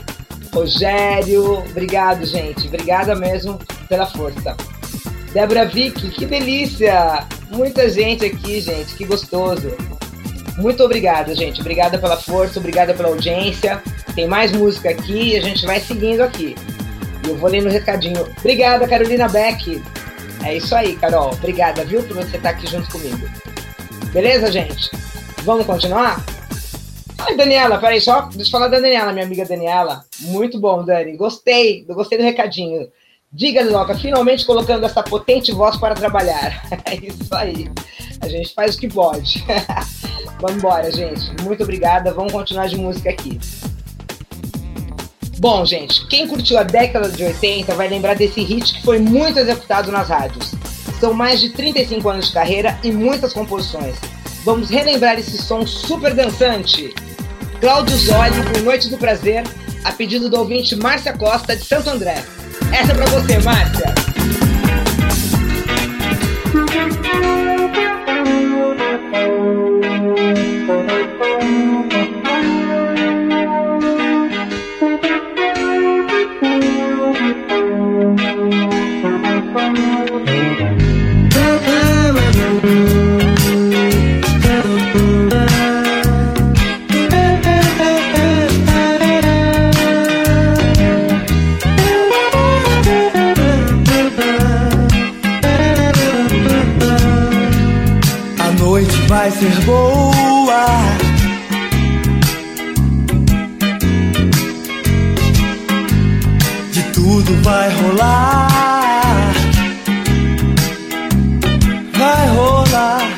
Rogério. 0.54 1.58
Obrigado, 1.70 2.24
gente. 2.24 2.68
Obrigada 2.68 3.16
mesmo 3.16 3.58
pela 3.88 4.06
força. 4.06 4.56
Débora 5.32 5.64
Vick, 5.64 6.10
que 6.10 6.26
delícia! 6.26 7.26
Muita 7.50 7.88
gente 7.88 8.24
aqui, 8.24 8.60
gente, 8.60 8.94
que 8.94 9.04
gostoso. 9.04 9.74
Muito 10.58 10.84
obrigada, 10.84 11.34
gente. 11.34 11.60
Obrigada 11.60 11.98
pela 11.98 12.18
força, 12.18 12.58
obrigada 12.58 12.92
pela 12.92 13.08
audiência. 13.08 13.82
Tem 14.14 14.26
mais 14.26 14.52
música 14.52 14.90
aqui 14.90 15.30
e 15.30 15.36
a 15.36 15.40
gente 15.40 15.64
vai 15.64 15.80
seguindo 15.80 16.20
aqui. 16.20 16.54
E 17.24 17.28
eu 17.28 17.36
vou 17.36 17.48
lendo 17.48 17.66
o 17.66 17.72
recadinho. 17.72 18.26
Obrigada, 18.38 18.86
Carolina 18.86 19.26
Beck. 19.26 19.82
É 20.44 20.54
isso 20.54 20.74
aí, 20.74 20.96
Carol. 20.96 21.32
Obrigada, 21.32 21.82
viu, 21.84 22.02
por 22.02 22.16
você 22.16 22.36
estar 22.36 22.50
aqui 22.50 22.66
junto 22.66 22.90
comigo. 22.90 23.26
Beleza, 24.12 24.52
gente? 24.52 24.90
Vamos 25.44 25.64
continuar? 25.64 26.22
Ai, 27.18 27.36
Daniela, 27.36 27.78
peraí, 27.78 28.00
só 28.00 28.22
deixa 28.22 28.48
eu 28.48 28.50
falar 28.50 28.68
da 28.68 28.80
Daniela, 28.80 29.12
minha 29.12 29.24
amiga 29.24 29.46
Daniela. 29.46 30.04
Muito 30.20 30.60
bom, 30.60 30.84
Dani. 30.84 31.16
Gostei, 31.16 31.84
gostei 31.84 32.18
do 32.18 32.24
recadinho. 32.24 32.88
Diga, 33.34 33.64
Loca, 33.64 33.94
finalmente 33.96 34.44
colocando 34.44 34.84
essa 34.84 35.02
potente 35.02 35.52
voz 35.52 35.76
para 35.76 35.94
trabalhar. 35.94 36.62
É 36.84 36.96
isso 36.96 37.34
aí. 37.34 37.70
A 38.20 38.28
gente 38.28 38.52
faz 38.52 38.74
o 38.74 38.78
que 38.78 38.88
pode. 38.88 39.42
Vamos 40.38 40.58
embora, 40.58 40.90
gente. 40.92 41.42
Muito 41.42 41.62
obrigada. 41.62 42.12
Vamos 42.12 42.32
continuar 42.32 42.68
de 42.68 42.76
música 42.76 43.08
aqui. 43.08 43.40
Bom, 45.38 45.64
gente, 45.64 46.06
quem 46.08 46.28
curtiu 46.28 46.58
a 46.58 46.62
década 46.62 47.08
de 47.08 47.24
80 47.24 47.74
vai 47.74 47.88
lembrar 47.88 48.14
desse 48.14 48.42
hit 48.42 48.74
que 48.74 48.82
foi 48.82 48.98
muito 48.98 49.38
executado 49.38 49.90
nas 49.90 50.08
rádios. 50.08 50.52
São 51.00 51.14
mais 51.14 51.40
de 51.40 51.50
35 51.50 52.08
anos 52.08 52.26
de 52.28 52.34
carreira 52.34 52.78
e 52.82 52.92
muitas 52.92 53.32
composições. 53.32 53.96
Vamos 54.44 54.68
relembrar 54.68 55.18
esse 55.18 55.38
som 55.38 55.66
super 55.66 56.14
dançante. 56.14 56.94
Cláudio 57.60 57.96
Zoli, 57.96 58.42
por 58.52 58.62
Noite 58.62 58.88
do 58.88 58.98
Prazer, 58.98 59.44
a 59.84 59.92
pedido 59.92 60.28
do 60.28 60.38
ouvinte 60.38 60.76
Márcia 60.76 61.16
Costa, 61.16 61.56
de 61.56 61.64
Santo 61.64 61.88
André. 61.90 62.22
Essa 62.72 62.92
é 62.92 62.94
pra 62.94 63.06
você, 63.06 63.38
Márcia. 63.40 63.94
ser 99.42 99.60
boa. 99.64 100.66
De 106.70 106.82
tudo 106.94 107.42
vai 107.42 107.68
rolar. 107.70 109.32
Vai 111.98 112.28
rolar. 112.36 113.08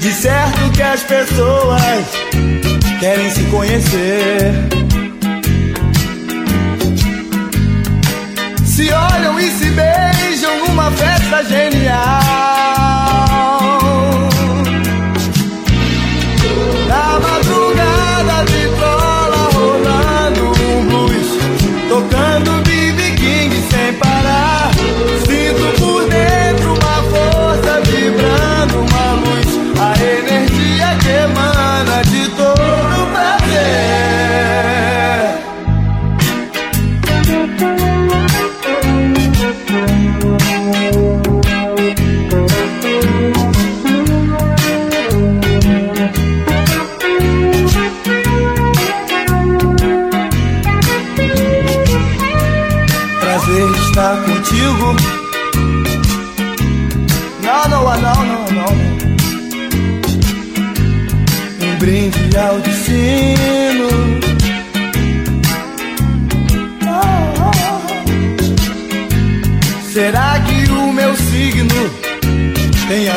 De 0.00 0.12
certo 0.12 0.70
que 0.74 0.82
as 0.82 1.02
pessoas 1.04 2.04
querem 3.00 3.30
se 3.30 3.42
conhecer. 3.44 4.52
Se 8.66 8.92
olham 8.92 9.40
e 9.40 9.50
se 9.50 9.70
beijam 9.70 10.66
numa 10.66 10.90
festa 10.90 11.42
genial. 11.44 12.75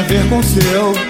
Ver 0.09 0.27
com 0.27 0.41
seu. 0.41 1.08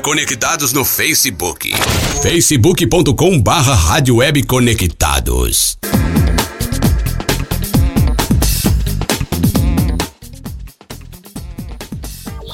Conectados 0.00 0.72
no 0.72 0.84
Facebook. 0.84 1.72
facebook.com 2.22 3.40
barra 3.40 3.74
Rádio 3.74 4.16
Web 4.16 4.44
Conectados. 4.44 5.76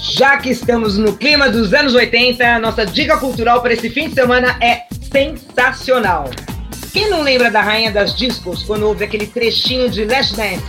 Já 0.00 0.38
que 0.38 0.50
estamos 0.50 0.96
no 0.96 1.16
clima 1.16 1.48
dos 1.48 1.74
anos 1.74 1.94
80, 1.94 2.58
nossa 2.60 2.86
dica 2.86 3.16
cultural 3.18 3.60
para 3.60 3.74
esse 3.74 3.90
fim 3.90 4.08
de 4.08 4.14
semana 4.14 4.56
é 4.60 4.84
sensacional. 5.12 6.30
Quem 6.92 7.10
não 7.10 7.22
lembra 7.22 7.50
da 7.50 7.60
Rainha 7.60 7.90
das 7.90 8.16
Discos 8.16 8.62
quando 8.62 8.84
ouve 8.84 9.04
aquele 9.04 9.26
trechinho 9.26 9.90
de 9.90 10.04
Last 10.04 10.34
Dance? 10.36 10.64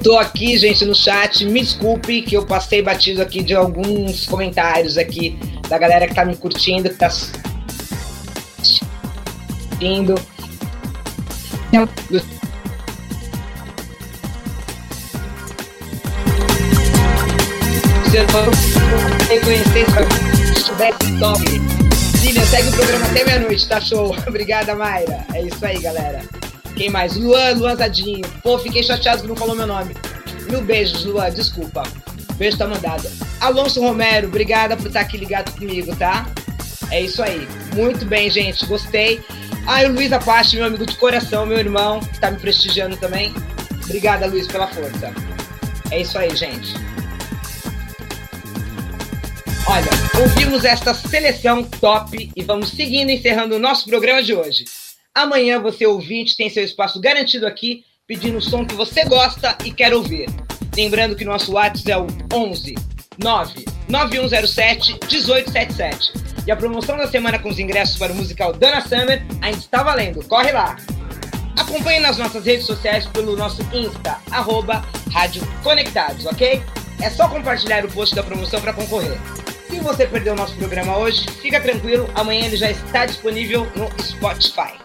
Tô 0.05 0.19
aqui, 0.19 0.55
gente, 0.55 0.85
no 0.85 0.93
chat. 0.93 1.43
Me 1.45 1.61
desculpe 1.61 2.21
que 2.21 2.37
eu 2.37 2.45
passei 2.45 2.79
batido 2.79 3.23
aqui 3.23 3.41
de 3.41 3.55
alguns 3.55 4.27
comentários 4.27 4.99
aqui 4.99 5.35
da 5.67 5.79
galera 5.79 6.07
que 6.07 6.13
tá 6.13 6.23
me 6.23 6.35
curtindo, 6.35 6.91
que 6.91 6.95
tá 6.95 7.07
assistindo. 7.07 7.33
Reconhecer, 19.27 19.85
se 20.55 20.63
tivesse 20.65 21.19
top. 21.19 21.43
Lilian, 22.21 22.45
segue 22.45 22.69
o 22.69 22.71
programa 22.73 23.07
até 23.07 23.23
meia-noite, 23.23 23.67
tá 23.67 23.81
show. 23.81 24.15
Obrigada, 24.29 24.75
Mayra. 24.75 25.25
É 25.33 25.41
isso 25.41 25.65
aí, 25.65 25.79
galera. 25.79 26.21
Quem 26.75 26.89
mais? 26.89 27.15
Luan, 27.15 27.53
Luan 27.55 27.75
Zadinho. 27.75 28.27
Pô, 28.43 28.59
fiquei 28.59 28.83
chateado 28.83 29.21
que 29.21 29.27
não 29.27 29.35
falou 29.35 29.55
meu 29.55 29.67
nome. 29.67 29.95
Mil 30.49 30.61
beijos, 30.61 31.05
Luan, 31.05 31.31
desculpa. 31.31 31.83
Beijo 32.35 32.57
tá 32.57 32.67
mandado. 32.67 33.09
Alonso 33.39 33.79
Romero, 33.81 34.27
obrigada 34.27 34.75
por 34.75 34.87
estar 34.87 35.01
aqui 35.01 35.17
ligado 35.17 35.51
comigo, 35.57 35.95
tá? 35.95 36.25
É 36.91 37.01
isso 37.01 37.23
aí. 37.23 37.47
Muito 37.73 38.05
bem, 38.05 38.29
gente, 38.29 38.65
gostei. 38.65 39.21
Ah, 39.65 39.81
o 39.83 39.93
Luiz 39.93 40.11
Apache, 40.11 40.57
meu 40.57 40.65
amigo 40.65 40.85
de 40.85 40.95
coração, 40.97 41.45
meu 41.45 41.57
irmão, 41.57 41.99
que 41.99 42.19
tá 42.19 42.29
me 42.29 42.37
prestigiando 42.37 42.97
também. 42.97 43.33
Obrigada, 43.85 44.27
Luiz, 44.27 44.47
pela 44.47 44.67
força. 44.67 45.13
É 45.91 46.01
isso 46.01 46.17
aí, 46.17 46.35
gente. 46.35 46.73
Olha, 49.67 50.21
ouvimos 50.21 50.63
esta 50.63 50.93
seleção 50.93 51.63
top 51.63 52.31
e 52.35 52.43
vamos 52.43 52.69
seguindo 52.69 53.09
encerrando 53.09 53.55
o 53.55 53.59
nosso 53.59 53.85
programa 53.87 54.21
de 54.21 54.35
hoje. 54.35 54.65
Amanhã 55.15 55.61
você 55.61 55.85
ouvinte 55.85 56.35
tem 56.35 56.49
seu 56.49 56.61
espaço 56.61 56.99
garantido 56.99 57.47
aqui, 57.47 57.85
pedindo 58.05 58.37
o 58.37 58.41
som 58.41 58.65
que 58.65 58.75
você 58.75 59.05
gosta 59.05 59.57
e 59.63 59.71
quer 59.71 59.93
ouvir. 59.93 60.27
Lembrando 60.75 61.15
que 61.15 61.23
nosso 61.23 61.53
WhatsApp 61.53 61.89
é 61.89 61.97
o 61.97 62.07
11 62.33 62.75
9 63.17 63.65
9107 63.87 64.91
1877. 65.09 66.11
E 66.45 66.51
a 66.51 66.55
promoção 66.57 66.97
da 66.97 67.07
semana 67.07 67.39
com 67.39 67.47
os 67.47 67.57
ingressos 67.57 67.97
para 67.97 68.11
o 68.11 68.15
musical 68.15 68.51
Dana 68.51 68.81
Summer 68.81 69.25
ainda 69.41 69.57
está 69.57 69.81
valendo. 69.81 70.21
Corre 70.25 70.51
lá! 70.51 70.75
Acompanhe 71.57 72.01
nas 72.01 72.17
nossas 72.17 72.45
redes 72.45 72.65
sociais 72.65 73.07
pelo 73.07 73.37
nosso 73.37 73.61
Insta, 73.73 74.19
arroba 74.29 74.83
Rádio 75.13 75.41
Conectados, 75.63 76.25
ok? 76.25 76.61
É 77.01 77.09
só 77.09 77.29
compartilhar 77.29 77.85
o 77.85 77.91
post 77.91 78.13
da 78.13 78.21
promoção 78.21 78.59
para 78.59 78.73
concorrer. 78.73 79.17
Se 79.69 79.79
você 79.79 80.05
perdeu 80.05 80.33
o 80.33 80.35
nosso 80.35 80.55
programa 80.57 80.97
hoje, 80.97 81.25
fica 81.41 81.61
tranquilo, 81.61 82.09
amanhã 82.13 82.45
ele 82.45 82.57
já 82.57 82.69
está 82.69 83.05
disponível 83.05 83.65
no 83.77 83.89
Spotify. 84.03 84.84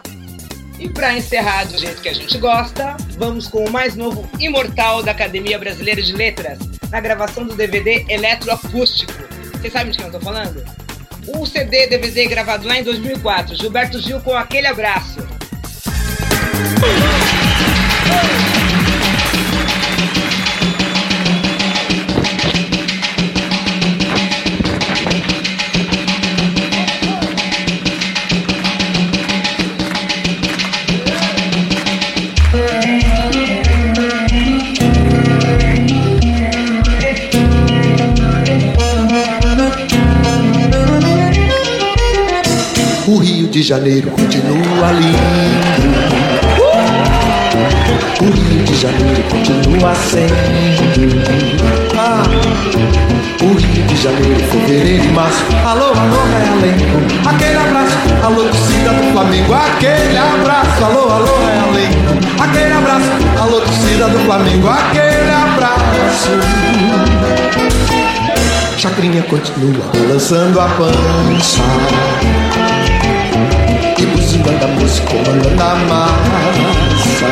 E 0.81 0.89
para 0.89 1.15
encerrar 1.15 1.65
do 1.65 1.77
jeito 1.77 2.01
que 2.01 2.09
a 2.09 2.13
gente 2.13 2.35
gosta, 2.39 2.97
vamos 3.11 3.47
com 3.47 3.63
o 3.63 3.71
mais 3.71 3.95
novo 3.95 4.27
Imortal 4.39 5.03
da 5.03 5.11
Academia 5.11 5.59
Brasileira 5.59 6.01
de 6.01 6.11
Letras, 6.11 6.57
na 6.89 6.99
gravação 6.99 7.45
do 7.45 7.55
DVD 7.55 8.03
Eletroacústico. 8.09 9.13
Vocês 9.53 9.71
sabem 9.71 9.91
de 9.91 9.99
quem 9.99 10.07
eu 10.07 10.11
tô 10.11 10.19
falando? 10.19 10.65
O 11.27 11.45
CD 11.45 11.85
DVD 11.85 12.25
gravado 12.25 12.67
lá 12.67 12.79
em 12.79 12.83
2004, 12.83 13.55
Gilberto 13.57 13.99
Gil 13.99 14.19
com 14.21 14.35
aquele 14.35 14.65
abraço. 14.65 15.19
De 43.61 43.67
Janeiro 43.67 44.09
continua 44.09 44.91
lindo. 44.91 45.19
O 48.19 48.25
Rio 48.25 48.63
de 48.63 48.75
Janeiro 48.75 49.23
continua 49.29 49.93
sendo. 49.93 50.33
Ah, 51.95 52.23
o 53.43 53.53
Rio 53.53 53.85
de 53.85 53.95
Janeiro, 53.95 54.39
fevereiro 54.49 55.03
e 55.03 55.07
março. 55.09 55.45
Alô, 55.63 55.89
alô, 55.89 56.23
Realengo. 56.39 57.29
Aquele 57.29 57.57
abraço, 57.57 57.97
alô, 58.23 58.45
torcida 58.45 58.89
do 58.89 59.11
Flamengo. 59.13 59.53
Aquele 59.53 60.17
abraço, 60.17 60.83
alô, 60.83 61.11
alô, 61.11 61.37
Realengo. 61.45 62.41
Aquele 62.41 62.73
abraço, 62.73 63.11
alô, 63.39 63.61
torcida 63.61 64.07
do 64.07 64.19
Flamengo. 64.25 64.69
Aquele 64.69 65.29
abraço. 65.29 66.31
Chacrinha 68.75 69.21
continua 69.21 69.85
balançando 69.93 70.59
a 70.59 70.67
pança 70.69 71.61
E 74.41 74.43
buzinando 74.43 74.65
a 74.65 74.67
música, 74.69 75.07
comandando 75.07 75.61
a 75.61 75.75
massa 75.75 77.27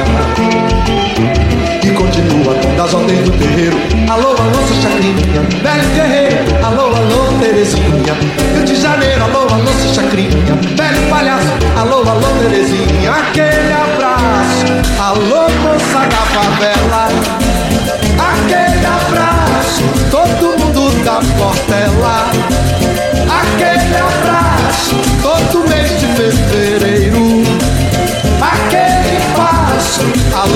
E 1.84 1.90
continua 1.92 2.54
das 2.78 2.94
ordens 2.94 3.22
do 3.22 3.32
terreiro. 3.32 3.78
Alô, 4.10 4.30
alô, 4.30 4.68
seu 4.68 4.76
chacrinha, 4.80 5.42
velho 5.64 5.90
guerreiro. 5.96 6.38
Alô, 6.64 6.96
alô, 6.96 7.40
Terezinha. 7.40 8.14
Rio 8.54 8.64
de 8.64 8.76
Janeiro, 8.76 9.24
alô, 9.24 9.40
alô, 9.40 9.72
chacrinha, 9.92 10.30
velho 10.78 11.10
palhaço. 11.10 11.48
Alô, 11.78 12.08
alô, 12.08 12.28
Terezinha. 12.44 13.12
Aquele 13.12 13.74
abraço. 13.74 14.68
Alô, 15.02 15.50
moça 15.64 16.06
da 16.06 16.18
favela. 16.18 17.09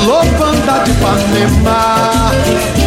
Alô, 0.02 0.24
banda 0.38 0.84
de 0.84 0.91
Ipanema. 0.91 2.32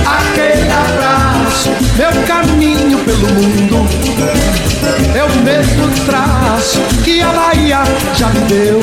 Aquele 0.07 0.70
abraço. 0.70 1.70
Meu 1.96 2.12
caminho 2.26 2.98
pelo 2.98 3.28
mundo. 3.32 3.88
Eu 5.14 5.28
mesmo 5.42 5.88
traço 6.04 6.80
que 7.04 7.22
a 7.22 7.28
Bahia 7.28 7.82
já 8.14 8.28
me 8.28 8.40
deu. 8.40 8.80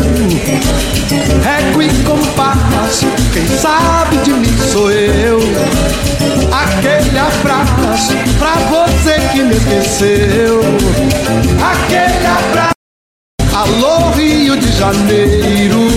Régua 1.44 1.84
e 1.84 2.04
compasso, 2.04 3.06
quem 3.34 3.46
sabe 3.48 4.18
de 4.18 4.32
mim 4.32 4.58
sou 4.72 4.92
eu. 4.92 5.40
Aquele 6.52 7.20
abraço 7.20 8.14
pra 8.40 8.56
você 8.70 9.20
que 9.32 9.44
me 9.44 9.56
esqueceu. 9.56 10.62
Aquele 11.62 12.26
abraço. 12.26 12.74
Alô 13.56 14.10
Rio 14.16 14.58
de 14.58 14.72
Janeiro, 14.72 15.88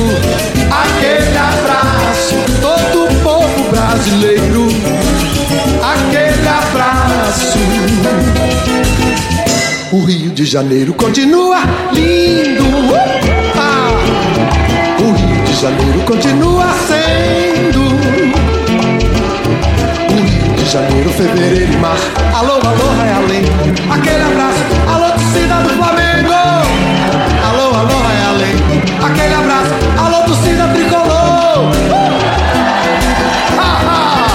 aquele 0.71 1.37
abraço, 1.39 2.06
de 10.37 10.45
Janeiro 10.45 10.93
continua 10.93 11.61
lindo. 11.95 12.63
Ah, 13.57 13.89
o 15.01 15.13
Rio 15.13 15.45
de 15.45 15.55
Janeiro 15.55 15.99
continua 16.01 16.67
sendo. 16.87 17.81
O 20.11 20.15
Rio 20.15 20.55
de 20.55 20.65
Janeiro, 20.67 21.09
fevereiro 21.09 21.73
e 21.73 21.77
março. 21.79 22.05
Alô, 22.35 22.53
alô, 22.53 22.93
Realengo. 23.03 23.49
Aquele 23.91 24.25
abraço. 24.25 24.59
Alô, 24.87 25.11
torcida 25.13 25.55
do 25.55 25.71
Flamengo. 25.71 26.33
Alô, 27.49 27.75
alô, 27.75 27.97
Realengo. 28.07 29.07
Aquele 29.07 29.35
abraço. 29.37 29.73
Alô, 29.99 30.23
torcida 30.27 30.69
tricolor. 30.69 31.73
Ah, 33.59 33.81
ah. 33.89 34.29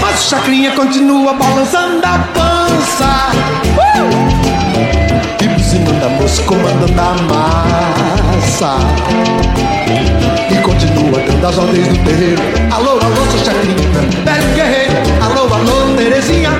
Mas 0.00 0.20
o 0.20 0.30
Chacrinha 0.30 0.70
continua 0.70 1.34
balançando 1.34 2.02
a 2.06 2.18
pança. 2.32 3.28
E 3.94 4.37
moça, 6.10 6.42
comandando 6.42 7.00
a 7.00 7.14
massa. 7.28 8.78
E 10.50 10.56
continua 10.62 11.20
dando 11.20 11.46
as 11.46 11.58
ordens 11.58 11.88
do 11.88 12.04
terreiro. 12.04 12.42
Alô, 12.70 12.92
alô, 12.92 13.30
seu 13.30 13.44
Chacrinha, 13.44 13.88
velho 14.24 14.54
guerreiro. 14.54 14.94
Alô, 15.22 15.54
alô, 15.54 15.96
Terezinha. 15.96 16.50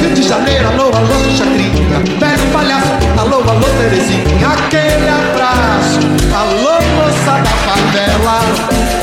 Rio 0.00 0.14
de 0.14 0.22
Janeiro, 0.22 0.68
alô, 0.68 0.84
alô, 0.84 1.24
seu 1.24 1.32
Chacrinha, 1.38 1.98
velho 2.18 2.52
palhaço. 2.52 2.88
Alô, 3.18 3.36
alô, 3.36 3.66
Terezinha. 3.78 4.48
Aquele 4.48 5.08
abraço. 5.08 6.00
Alô, 6.34 6.74
moça 6.96 7.40
da 7.42 7.50
favela. 7.50 8.99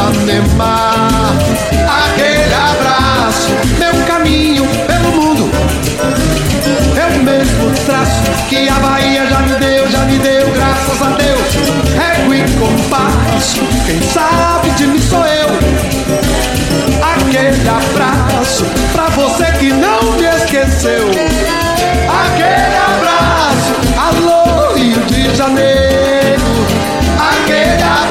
Ipanema. 0.00 1.18
Aquele 1.68 2.54
abraço. 2.54 3.50
Meu 3.78 3.92
caminho 4.06 4.66
pelo 4.86 5.12
mundo. 5.12 5.50
Eu 6.96 7.22
mesmo 7.22 7.70
traço 7.84 8.22
que 8.48 8.68
a 8.68 8.74
Bahia 8.74 9.26
já 9.26 9.40
me 9.40 9.54
deu, 9.56 9.90
já 9.90 9.98
me 10.04 10.18
deu, 10.18 10.50
graças 10.52 11.02
a 11.02 11.10
Deus. 11.16 11.40
Régua 11.94 12.36
e 12.36 12.44
compasso, 12.58 13.60
quem 13.84 14.00
sabe 14.02 14.70
de 14.70 14.86
mim 14.86 15.00
sou 15.00 15.24
eu. 15.26 15.48
Aquele 17.02 17.68
abraço 17.68 18.64
pra 18.92 19.04
você 19.10 19.44
que 19.58 19.70
não 19.72 20.12
me 20.12 20.24
esqueceu. 20.24 21.10
Aquele 22.08 22.76
abraço, 22.96 23.74
alô 23.98 24.74
Rio 24.74 25.00
de 25.06 25.34
Janeiro. 25.36 26.42
Aquele 27.18 27.82
abraço, 27.82 28.09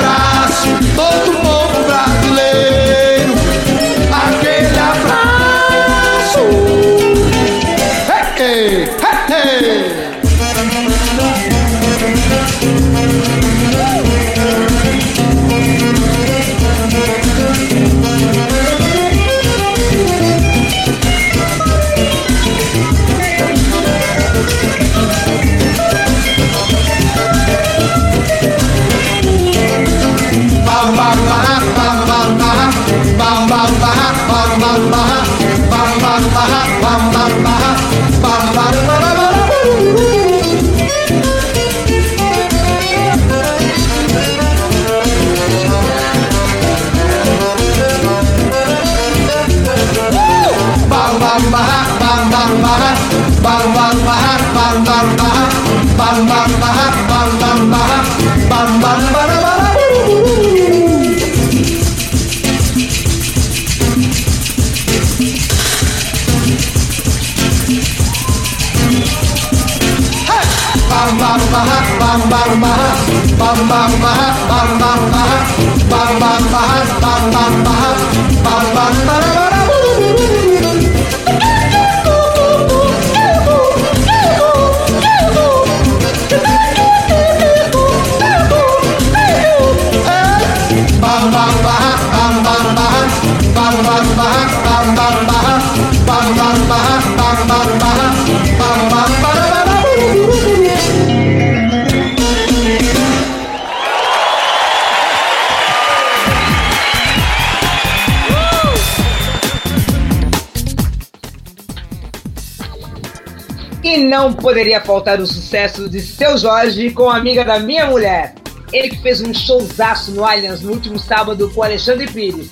poderia 114.40 114.82
faltar 114.82 115.20
o 115.20 115.28
sucesso 115.28 115.90
de 115.90 116.02
Seu 116.02 116.38
Jorge 116.38 116.92
com 116.92 117.10
a 117.10 117.18
amiga 117.18 117.44
da 117.44 117.60
minha 117.60 117.86
mulher. 117.86 118.36
Ele 118.72 118.90
que 118.90 119.02
fez 119.02 119.22
um 119.22 119.34
showzaço 119.34 120.12
no 120.12 120.24
Allianz 120.24 120.62
no 120.62 120.72
último 120.72 121.00
sábado 121.00 121.50
com 121.50 121.64
Alexandre 121.64 122.08
Pires. 122.08 122.50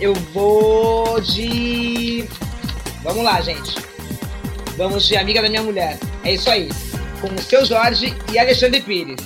Eu 0.00 0.14
vou 0.32 1.20
de. 1.20 2.28
Vamos 3.02 3.24
lá, 3.24 3.40
gente. 3.40 3.76
Vamos 4.76 5.06
de 5.06 5.16
Amiga 5.16 5.40
da 5.40 5.48
Minha 5.48 5.62
Mulher. 5.62 5.98
É 6.22 6.34
isso 6.34 6.50
aí. 6.50 6.68
Com 7.20 7.28
o 7.28 7.38
Seu 7.38 7.64
Jorge 7.64 8.14
e 8.32 8.38
Alexandre 8.38 8.80
Pires. 8.82 9.25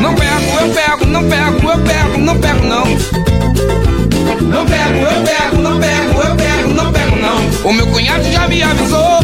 Não 0.00 0.14
pego, 0.14 0.60
eu 0.60 0.68
pego, 0.72 1.06
não 1.06 1.24
pego, 1.28 1.70
eu 1.70 1.78
pego, 1.80 2.18
não 2.18 2.38
pego, 2.38 2.66
não. 2.66 2.84
Não 4.48 4.66
pego, 4.66 4.98
eu 4.98 5.22
pego, 5.24 5.62
não 5.62 5.78
pego, 5.78 6.20
eu 6.22 6.36
pego, 6.36 6.74
não 6.74 6.92
pego, 6.92 7.16
não. 7.16 7.70
O 7.70 7.72
meu 7.72 7.86
cunhado 7.88 8.24
já 8.30 8.46
me 8.46 8.62
avisou 8.62 9.18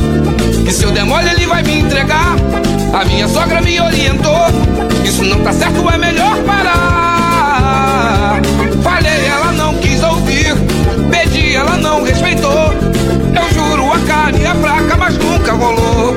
que 0.64 0.72
se 0.72 0.85
eu 0.85 0.91
der 0.91 1.05
mole 1.05 1.29
ele 1.31 1.47
vai 1.47 1.62
me 1.62 1.81
entregar. 1.81 2.37
A 2.93 3.05
minha 3.05 3.29
sogra 3.29 3.61
me 3.61 3.81
orientou. 3.81 4.47
Isso 5.05 5.22
não 5.25 5.41
tá 5.41 5.53
certo, 5.53 5.89
é 5.89 5.99
melhor 5.99 6.37
parar. 6.45 8.41
Falei, 8.83 9.27
ela 9.27 9.53
não 9.53 9.75
quis 9.79 10.03
ouvir. 10.03 10.55
Pedi, 11.11 11.55
ela 11.55 11.77
não 11.77 12.03
respeitou. 12.03 12.72
Eu 13.35 13.53
juro, 13.53 13.93
a 13.93 13.99
carne 14.01 14.45
é 14.45 14.55
fraca, 14.55 14.97
mas 14.97 15.18
nunca 15.18 15.53
rolou. 15.53 16.16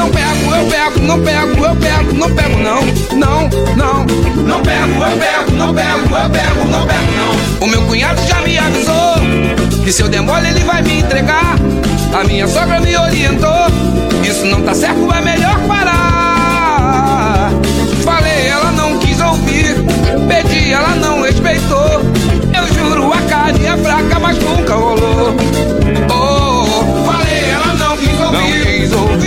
Não 0.00 0.10
pego, 0.10 0.54
eu 0.54 0.66
pego, 0.66 1.00
não 1.00 1.20
pego, 1.20 1.62
eu 1.62 1.76
pego, 1.76 2.14
não 2.14 2.30
pego, 2.34 2.58
não. 2.58 2.80
Não, 3.18 3.48
não. 3.76 4.06
Não 4.46 4.62
pego, 4.62 5.04
eu 5.04 5.18
pego, 5.18 5.52
não 5.52 5.74
pego, 5.74 6.16
eu 6.16 6.30
pego, 6.30 6.68
não 6.70 6.86
pego, 6.86 7.12
não. 7.18 7.66
O 7.66 7.70
meu 7.70 7.82
cunhado 7.82 8.18
já 8.26 8.40
me 8.40 8.58
avisou 8.58 9.16
que 9.84 9.92
se 9.92 10.00
eu 10.00 10.08
der 10.08 10.22
mole 10.22 10.48
ele 10.48 10.60
vai 10.60 10.80
me 10.80 11.00
entregar. 11.00 11.54
A 12.18 12.24
minha 12.24 12.48
sogra 12.48 12.80
me 12.80 12.96
orientou. 12.96 13.66
Isso 14.24 14.46
não 14.46 14.62
tá 14.62 14.72
certo, 14.72 15.12
é 15.12 15.20
melhor 15.20 15.58
parar. 15.68 17.50
Falei, 18.02 18.46
ela 18.46 18.72
não 18.72 18.98
quis 19.00 19.20
ouvir. 19.20 19.74
Pedi, 20.26 20.72
ela 20.72 20.94
não 20.94 21.20
respeitou. 21.20 22.00
Eu 22.56 22.74
juro, 22.74 23.12
a 23.12 23.20
carne 23.28 23.66
é 23.66 23.76
fraca, 23.76 24.18
mas 24.18 24.38
nunca 24.38 24.74
rolou. 24.76 25.36
Oh, 26.10 27.04
falei, 27.04 27.50
ela 27.50 27.74
não 27.74 27.96
quis 27.98 28.18
ouvir. 28.18 28.32
Não 28.32 28.64
quis 28.64 28.92
ouvir. 28.92 29.19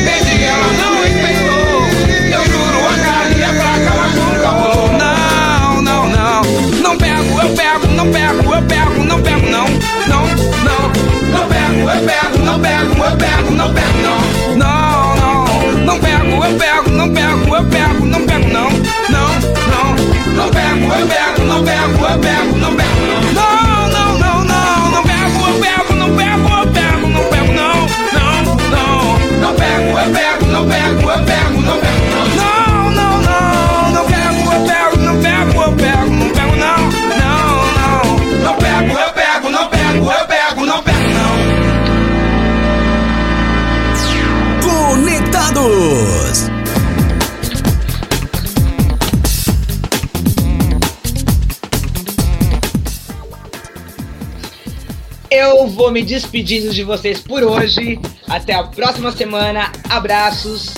Vou 55.83 55.91
me 55.91 56.01
despedindo 56.01 56.73
de 56.73 56.81
vocês 56.81 57.19
por 57.19 57.43
hoje. 57.43 57.99
Até 58.29 58.53
a 58.53 58.63
próxima 58.63 59.11
semana. 59.11 59.69
Abraços. 59.89 60.73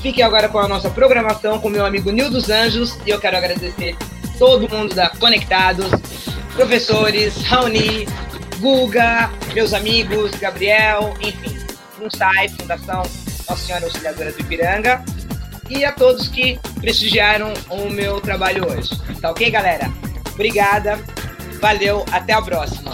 Fiquem 0.00 0.24
agora 0.24 0.48
com 0.48 0.58
a 0.58 0.66
nossa 0.66 0.88
programação 0.88 1.60
com 1.60 1.68
meu 1.68 1.84
amigo 1.84 2.10
Nil 2.10 2.30
dos 2.30 2.48
Anjos. 2.48 2.96
E 3.06 3.10
eu 3.10 3.20
quero 3.20 3.36
agradecer 3.36 3.94
todo 4.38 4.66
mundo 4.66 4.94
da 4.94 5.10
Conectados, 5.10 5.90
professores, 6.54 7.36
Raoni, 7.42 8.08
Guga, 8.58 9.30
meus 9.52 9.74
amigos, 9.74 10.30
Gabriel, 10.36 11.12
enfim, 11.20 11.54
FUNSAI, 11.98 12.48
Fundação 12.48 13.02
Nossa 13.46 13.56
Senhora 13.56 13.84
Auxiliadora 13.84 14.32
do 14.32 14.40
Ipiranga. 14.40 15.04
E 15.68 15.84
a 15.84 15.92
todos 15.92 16.28
que 16.28 16.58
prestigiaram 16.80 17.52
o 17.68 17.90
meu 17.90 18.22
trabalho 18.22 18.66
hoje. 18.72 18.88
Tá 19.20 19.32
ok, 19.32 19.50
galera? 19.50 19.92
Obrigada. 20.32 20.98
Valeu. 21.60 22.06
Até 22.10 22.32
a 22.32 22.40
próxima. 22.40 22.85